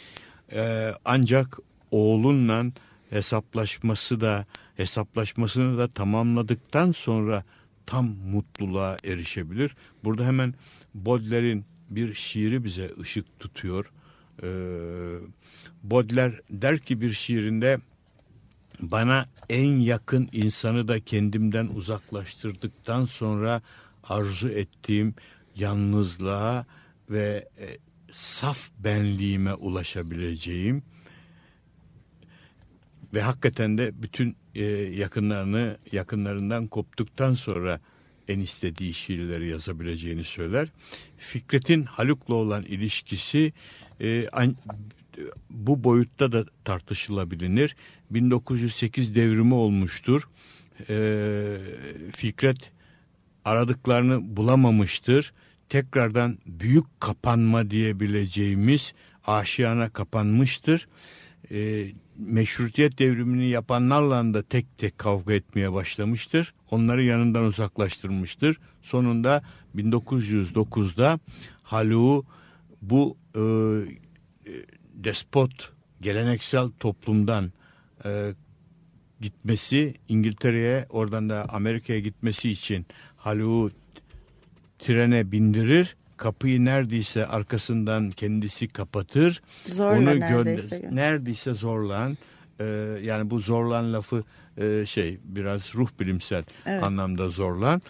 [0.52, 1.58] e, ancak
[1.92, 2.66] oğlunla
[3.10, 4.46] hesaplaşması da
[4.76, 7.44] hesaplaşmasını da tamamladıktan sonra
[7.86, 9.76] tam mutluluğa erişebilir.
[10.04, 10.54] Burada hemen
[10.94, 13.92] Baudelaire'in bir şiiri bize ışık tutuyor.
[14.44, 14.48] Ee,
[15.84, 17.80] Baudelaire der ki bir şiirinde
[18.80, 23.62] bana en yakın insanı da kendimden uzaklaştırdıktan sonra
[24.04, 25.16] arzu ettiğim
[25.56, 26.66] yalnızlığa
[27.10, 27.68] ve e,
[28.12, 30.84] saf benliğime ulaşabileceğim
[33.16, 37.80] ve hakikaten de bütün e, yakınlarını yakınlarından koptuktan sonra
[38.28, 40.68] en istediği şiirleri yazabileceğini söyler.
[41.18, 43.54] Fikret'in Haluk'la olan ilişkisi
[44.02, 44.56] e, an-
[45.50, 47.76] bu boyutta da tartışılabilir.
[48.12, 50.30] 1908 devrimi olmuştur.
[50.90, 51.58] E,
[52.16, 52.72] Fikret
[53.46, 55.34] aradıklarını bulamamıştır.
[55.70, 58.94] tekrardan büyük kapanma diyebileceğimiz
[59.28, 60.88] aşiyana kapanmıştır.
[61.52, 61.88] E,
[62.18, 66.54] meşrutiyet devrimini yapanlarla da tek tek kavga etmeye başlamıştır.
[66.72, 68.58] Onları yanından uzaklaştırmıştır.
[68.82, 69.44] Sonunda
[69.76, 71.20] 1909'da
[71.64, 72.26] Haluk'u
[72.82, 73.44] bu e, e,
[74.94, 77.52] despot geleneksel toplumdan
[78.06, 78.34] e,
[79.22, 82.86] gitmesi İngiltere'ye oradan da Amerika'ya gitmesi için
[83.18, 83.72] Haluk'u
[84.80, 85.96] trene bindirir.
[86.18, 89.42] Kapıyı neredeyse arkasından kendisi kapatır.
[89.68, 90.78] Zorla Onu neredeyse.
[90.80, 92.18] gönder- neredeyse zorlan.
[92.60, 92.66] e,
[93.04, 94.24] yani bu zorlan lafı
[94.58, 96.84] e, şey biraz ruh bilimsel Evet.
[96.84, 97.82] anlamda zorlan.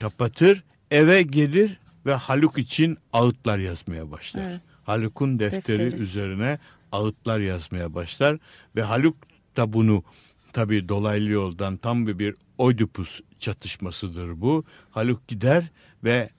[0.00, 4.50] Kapatır eve gelir ve Haluk için ağıtlar yazmaya başlar.
[4.50, 4.60] Evet.
[4.84, 6.02] Haluk'un defteri, Defteri.
[6.02, 6.58] üzerine
[6.92, 8.38] ağıtlar yazmaya başlar
[8.76, 9.16] ve Haluk
[9.56, 10.04] da bunu
[10.52, 14.64] tabii dolaylı yoldan tam bir bir Oedipus çatışmasıdır bu.
[14.90, 15.64] Haluk gider
[16.04, 16.30] ve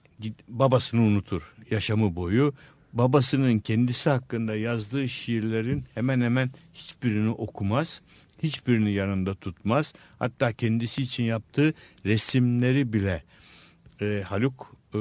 [0.48, 2.54] babasını unutur yaşamı boyu.
[2.92, 8.00] Babasının kendisi hakkında yazdığı şiirlerin hemen hemen hiçbirini okumaz.
[8.42, 9.92] Hiçbirini yanında tutmaz.
[10.18, 11.74] Hatta kendisi için yaptığı
[12.06, 13.22] resimleri bile
[14.00, 14.98] e, Haluk e,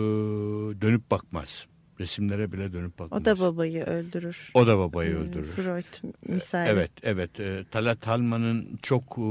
[0.81, 1.65] dönüp bakmaz.
[1.99, 3.21] Resimlere bile dönüp bakmaz.
[3.21, 4.51] O da babayı öldürür.
[4.53, 5.51] O da babayı Ee, öldürür.
[5.51, 6.69] Freud misali.
[6.69, 7.39] Evet, evet.
[7.39, 9.23] E, Talat Halman'ın çok e,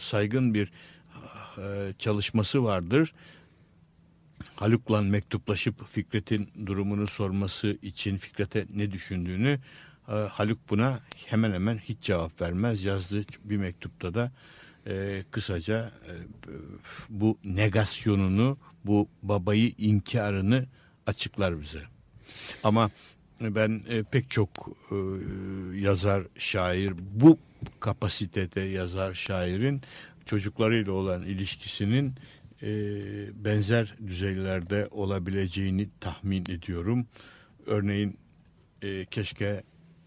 [0.00, 0.72] saygın bir
[1.58, 3.12] e, çalışması vardır.
[4.56, 9.58] Haluk'la mektuplaşıp Fikret'in durumunu sorması için Fikret'e ne düşündüğünü
[10.08, 12.84] e, Haluk buna hemen hemen hiç cevap vermez.
[12.84, 14.32] Yazdığı bir mektupta da
[14.86, 16.12] e, kısaca e,
[17.08, 20.66] bu negasyonunu, bu babayı inkarını
[21.06, 21.82] açıklar bize.
[22.64, 22.90] Ama
[23.40, 24.50] ben e, pek çok
[24.90, 24.96] e,
[25.78, 27.38] yazar, şair bu
[27.80, 29.82] kapasitede yazar, şairin
[30.26, 32.14] çocuklarıyla olan ilişkisinin
[32.62, 32.68] e,
[33.44, 37.06] benzer düzeylerde olabileceğini tahmin ediyorum.
[37.66, 38.18] Örneğin
[38.82, 39.62] e, keşke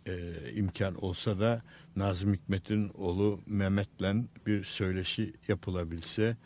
[0.08, 1.62] e, imkan olsa da
[1.96, 6.38] Nazım Hikmet'in oğlu Mehmet'le bir söyleşi yapılabilse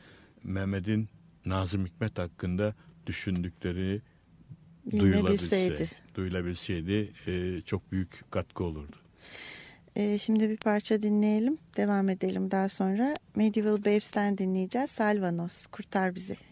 [0.44, 1.08] Mehmet'in
[1.46, 2.76] Nazım Hikmet hakkında
[3.08, 4.02] düşündükleri
[4.92, 9.01] duyulabilse, duyulabilseydi e, çok büyük katkı olurdu.
[9.96, 11.58] Ee, şimdi bir parça dinleyelim.
[11.78, 13.14] Devam edelim daha sonra.
[13.36, 14.92] Medieval Babes'ten dinleyeceğiz.
[14.92, 16.51] Salvanos, Kurtar Bizi.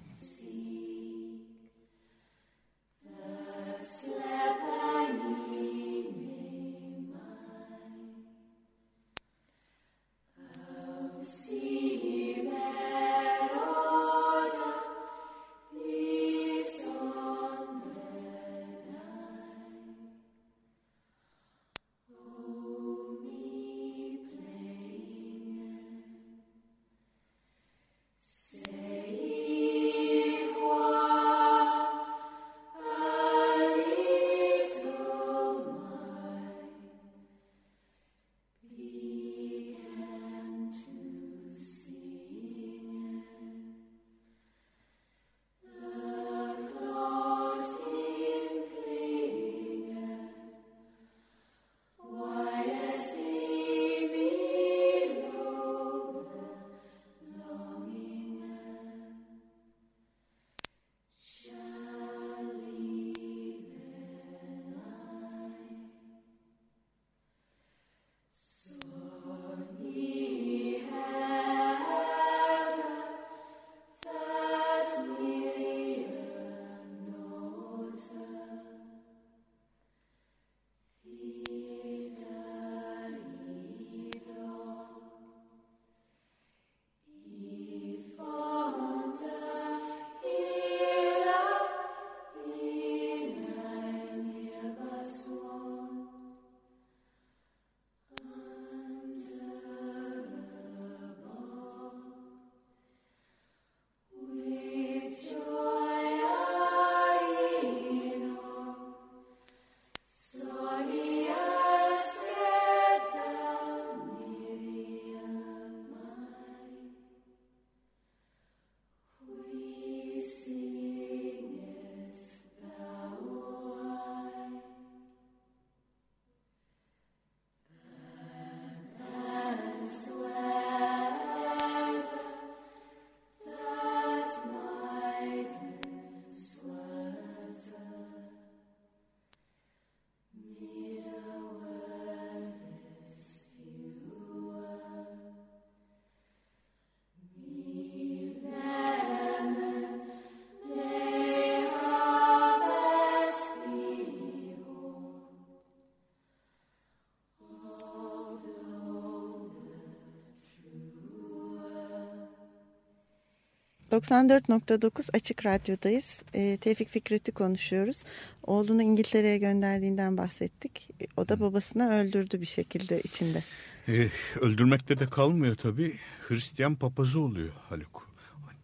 [163.91, 166.21] 94.9 Açık Radyo'dayız.
[166.33, 168.03] E, Tevfik Fikret'i konuşuyoruz.
[168.43, 170.89] Oğlunu İngiltere'ye gönderdiğinden bahsettik.
[171.01, 173.43] E, O da babasını öldürdü bir şekilde içinde.
[173.87, 174.07] Ee,
[174.41, 175.95] öldürmekte de kalmıyor tabii.
[176.27, 178.09] Hristiyan papazı oluyor Haluk.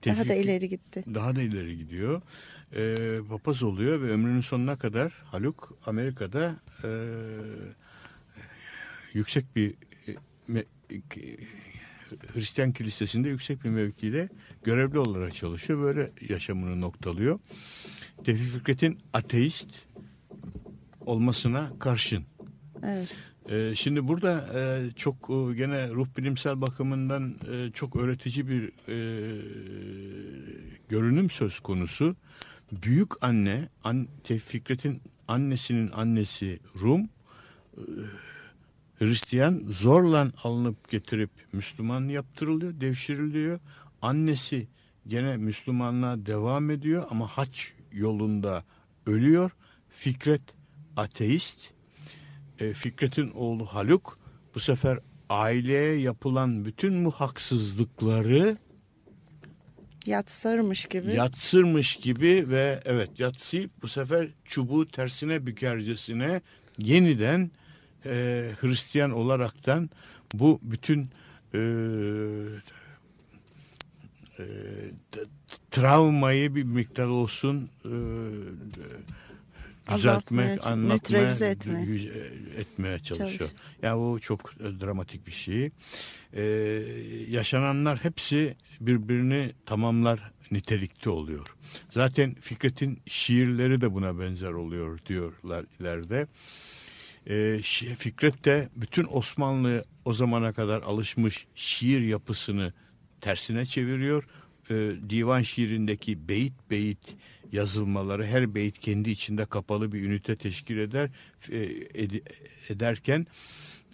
[0.05, 1.03] Daha da Tevfik- ileri gitti.
[1.13, 2.21] Daha da ileri gidiyor.
[2.75, 2.95] Ee,
[3.29, 6.89] papaz oluyor ve ömrünün sonuna kadar Haluk Amerika'da e,
[9.13, 9.69] yüksek bir
[10.07, 10.11] e,
[10.49, 11.37] me- e,
[12.33, 14.29] Hristiyan kilisesinde yüksek bir mevkide
[14.63, 15.81] görevli olarak çalışıyor.
[15.81, 17.39] Böyle yaşamını noktalıyor.
[18.23, 19.69] Tevfik Fikret'in ateist
[21.05, 22.23] olmasına karşın.
[22.83, 23.15] Evet.
[23.49, 28.97] Ee, şimdi burada e, çok e, gene ruh bilimsel bakımından e, çok öğretici bir e,
[30.89, 32.15] görünüm söz konusu.
[32.71, 37.81] Büyük anne, an, Tevfik Fikret'in annesinin annesi Rum, e,
[38.99, 43.59] Hristiyan zorla alınıp getirip Müslüman yaptırılıyor, devşiriliyor.
[44.01, 44.67] Annesi
[45.07, 48.63] gene Müslümanlığa devam ediyor ama haç yolunda
[49.05, 49.51] ölüyor.
[49.89, 50.41] Fikret
[50.97, 51.59] ateist.
[52.59, 54.19] E, Fikret'in oğlu Haluk
[54.55, 58.57] bu sefer aileye yapılan bütün bu haksızlıkları
[60.05, 61.13] Yatsarmış gibi.
[61.13, 66.41] yatsırmış gibi ve evet yatsıyıp bu sefer çubuğu tersine bükercesine
[66.77, 67.51] yeniden
[68.05, 69.89] e, Hristiyan olaraktan
[70.33, 71.09] bu bütün
[71.53, 71.59] e,
[74.39, 74.45] e,
[75.71, 77.93] travmayı bir miktar olsun e,
[79.95, 81.85] düzeltmek, anlatmaya, etmeye.
[81.85, 82.05] yüz-
[82.57, 83.29] etmeye çalışıyor.
[83.29, 83.49] Çalışıyor.
[83.81, 85.69] Ya bu çok e, dramatik bir şey.
[86.33, 86.43] Ee,
[87.29, 91.55] yaşananlar hepsi birbirini tamamlar nitelikte oluyor.
[91.89, 96.27] Zaten Fikret'in şiirleri de buna benzer oluyor diyorlar ileride.
[97.27, 102.73] Şi- Fikret de bütün Osmanlı o zamana kadar alışmış şiir yapısını
[103.21, 104.23] tersine çeviriyor.
[104.69, 107.15] Ee, divan şiirindeki beyit beyit
[107.51, 111.09] yazılmaları her beyit kendi içinde kapalı bir ünite teşkil eder
[111.49, 111.55] e,
[112.03, 112.21] ed-
[112.69, 113.27] ederken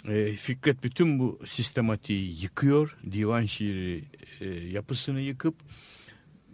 [0.07, 2.97] e, Fikret bütün bu sistematiği yıkıyor.
[3.11, 4.03] Divan şiiri
[4.41, 5.55] e, yapısını yıkıp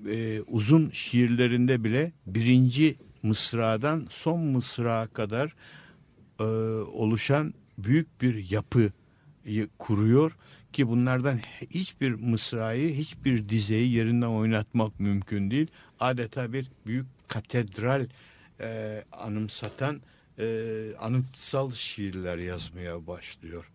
[0.09, 5.55] e, uzun şiirlerinde bile birinci mısradan son mısrağa kadar
[6.39, 10.37] e, oluşan büyük bir yapıyı kuruyor
[10.73, 15.67] ki bunlardan hiçbir mısrayı, hiçbir dizeyi yerinden oynatmak mümkün değil.
[15.99, 18.05] Adeta bir büyük katedral
[18.61, 20.01] e, anımsatan
[20.39, 20.45] e,
[20.99, 23.71] anıtsal şiirler yazmaya başlıyor.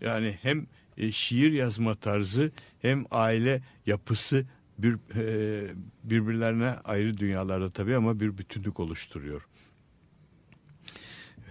[0.00, 2.52] Yani hem e, şiir yazma tarzı
[2.82, 4.46] hem aile yapısı
[4.78, 5.74] bir e,
[6.04, 9.46] birbirlerine ayrı dünyalarda tabii ama bir bütünlük oluşturuyor.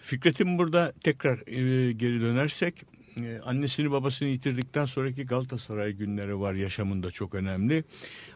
[0.04, 2.84] Fikret'in burada tekrar e, geri dönersek
[3.18, 7.84] e, annesini babasını yitirdikten sonraki Galatasaray günleri var yaşamında çok önemli.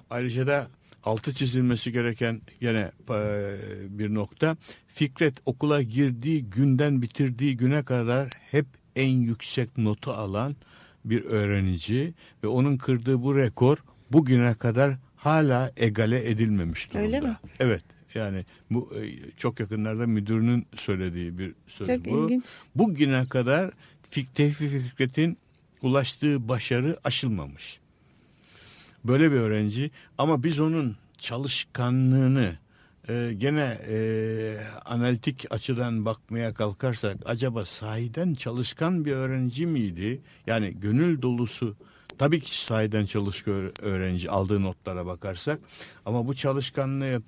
[0.09, 0.67] Ayrıca da
[1.03, 3.55] altı çizilmesi gereken gene e,
[3.89, 4.57] bir nokta
[4.87, 8.65] Fikret okula girdiği günden bitirdiği güne kadar hep
[8.95, 10.55] en yüksek notu alan
[11.05, 12.13] bir öğrenici
[12.43, 13.77] ve onun kırdığı bu rekor
[14.11, 17.05] bugüne kadar hala egale edilmemiş durumda.
[17.05, 17.37] Öyle mi?
[17.59, 17.96] Evet.
[18.15, 22.25] Yani bu e, çok yakınlarda müdürünün söylediği bir söz Çok bu.
[22.25, 22.45] ilginç.
[22.75, 23.71] Bugüne kadar
[24.11, 25.37] Fik- Tevfik Fikret'in
[25.81, 27.79] ulaştığı başarı aşılmamış.
[29.05, 32.55] Böyle bir öğrenci ama biz onun çalışkanlığını
[33.09, 40.21] e, gene e, analitik açıdan bakmaya kalkarsak acaba sahiden çalışkan bir öğrenci miydi?
[40.47, 41.75] Yani gönül dolusu
[42.17, 45.59] tabii ki sahiden çalışkan öğ- öğrenci aldığı notlara bakarsak
[46.05, 47.21] ama bu çalışkanlığı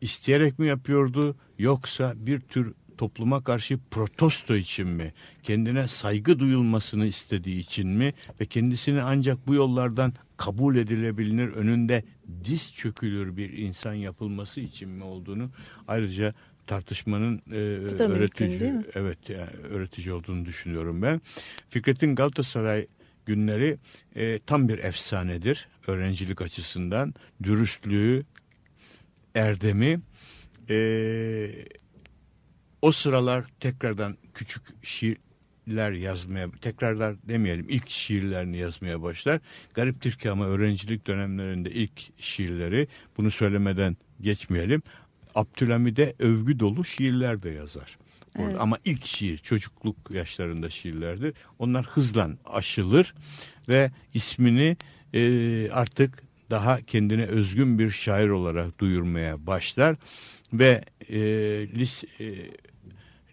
[0.00, 5.12] isteyerek mi yapıyordu yoksa bir tür topluma karşı protesto için mi?
[5.42, 8.14] Kendine saygı duyulmasını istediği için mi?
[8.40, 12.04] Ve kendisini ancak bu yollardan kabul edilebilir, önünde
[12.44, 15.50] diz çökülür bir insan yapılması için mi olduğunu
[15.88, 16.34] ayrıca
[16.66, 18.84] tartışmanın e, mümkün, öğretici, mi?
[18.94, 21.20] evet yani öğretici olduğunu düşünüyorum ben.
[21.68, 22.86] Fikret'in Galatasaray
[23.26, 23.78] günleri
[24.16, 27.14] e, tam bir efsanedir öğrencilik açısından.
[27.42, 28.24] Dürüstlüğü,
[29.34, 30.00] erdemi,
[30.70, 31.50] e,
[32.82, 39.40] o sıralar tekrardan küçük şiirler yazmaya, tekrarlar demeyelim ilk şiirlerini yazmaya başlar.
[39.74, 44.82] Gariptir ki ama öğrencilik dönemlerinde ilk şiirleri, bunu söylemeden geçmeyelim,
[45.34, 47.98] Abdülhamid'e övgü dolu şiirler de yazar.
[48.38, 48.50] Orada.
[48.50, 48.60] Evet.
[48.60, 51.34] Ama ilk şiir çocukluk yaşlarında şiirlerdir.
[51.58, 53.14] Onlar hızla aşılır
[53.68, 54.76] ve ismini
[55.14, 59.96] e, artık daha kendine özgün bir şair olarak duyurmaya başlar
[60.52, 61.20] ve e,
[61.76, 62.34] lis, e,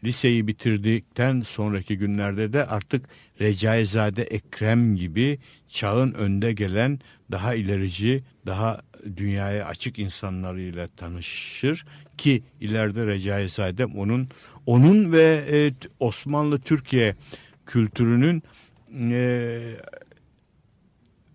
[0.03, 3.09] liseyi bitirdikten sonraki günlerde de artık
[3.41, 6.99] Recaizade Ekrem gibi çağın önde gelen
[7.31, 8.81] daha ilerici, daha
[9.17, 11.85] dünyaya açık insanlarıyla tanışır
[12.17, 14.29] ki ileride Recaizade onun
[14.69, 17.15] onun ve e, Osmanlı Türkiye
[17.65, 18.43] kültürünün
[19.11, 19.59] e,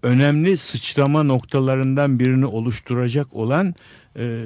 [0.03, 3.75] önemli sıçrama noktalarından birini oluşturacak olan
[4.19, 4.45] e,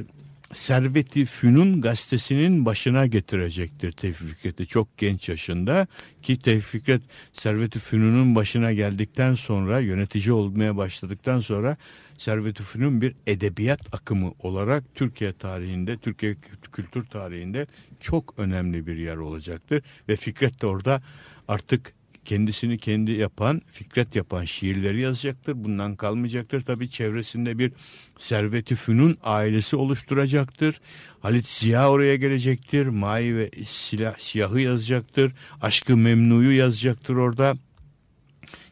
[0.53, 4.67] Servet-i Fünun gazetesinin başına getirecektir Tevfik Fikret'i.
[4.67, 5.87] Çok genç yaşında
[6.23, 11.77] ki Tevfik Fikret Servet-i Fünun'un başına geldikten sonra yönetici olmaya başladıktan sonra
[12.19, 16.37] Servet-i Fünun bir edebiyat akımı olarak Türkiye tarihinde, Türkiye
[16.73, 17.67] kültür tarihinde
[18.01, 21.03] çok önemli bir yer olacaktır ve Fikret de orada
[21.49, 21.93] artık
[22.29, 25.65] kendisini kendi yapan, Fikret yapan şiirleri yazacaktır.
[25.65, 26.61] Bundan kalmayacaktır.
[26.61, 27.73] Tabii çevresinde bir
[28.19, 30.81] Servet-i Fünun ailesi oluşturacaktır.
[31.21, 32.87] Halit Ziya oraya gelecektir.
[32.87, 35.33] Mai ve silah, Siyahı yazacaktır.
[35.63, 37.55] Aşkı Memnu'yu yazacaktır orada.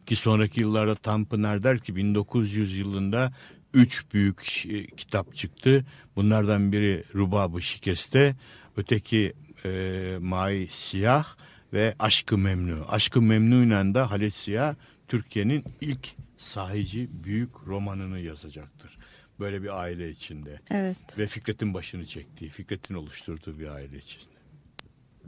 [0.06, 3.32] Ki sonraki yıllarda Tanpınar der ki 1900 yılında
[3.74, 5.84] üç büyük kitap çıktı.
[6.16, 8.36] Bunlardan biri Rubab-ı Şikeste,
[8.76, 9.32] öteki
[9.64, 11.26] e, Mai Siyah
[11.72, 12.84] ve Aşkı Memnu.
[12.88, 14.76] Aşkı Memnu'yla da Halit Ziya
[15.08, 18.98] Türkiye'nin ilk sahici büyük romanını yazacaktır.
[19.40, 20.60] Böyle bir aile içinde.
[20.70, 21.18] Evet.
[21.18, 24.35] Ve Fikret'in başını çektiği, Fikret'in oluşturduğu bir aile içinde.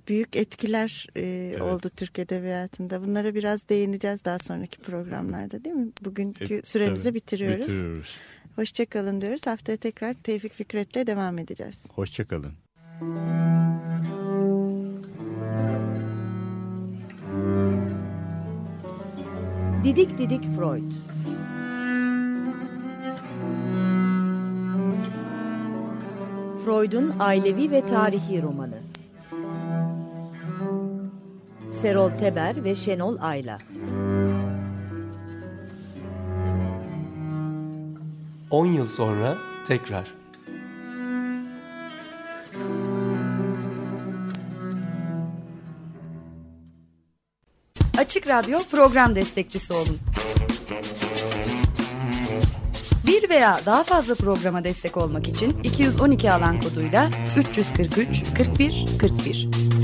[0.09, 3.03] Büyük etkiler e, oldu Türk Edebiyatı'nda.
[3.03, 5.89] Bunlara biraz değineceğiz daha sonraki programlarda değil mi?
[6.05, 7.67] Bugünkü E, süremizi tabii, bitiriyoruz.
[7.67, 8.17] Bitiriyoruz.
[8.57, 9.47] Hoşçakalın diyoruz.
[9.47, 11.79] Haftaya tekrar Tevfik Fikret'le devam edeceğiz.
[11.95, 12.53] Hoşçakalın.
[19.85, 20.93] Didik Didik Freud
[26.65, 28.88] Freud'un ailevi ve tarihi romanı
[31.71, 33.59] Serol Teber ve Şenol Ayla
[38.51, 40.15] 10 yıl sonra tekrar.
[47.99, 49.99] Açık Radyo program destekçisi olun.
[53.07, 59.78] Bir veya daha fazla programa destek olmak için 212 alan koduyla 343 41 41.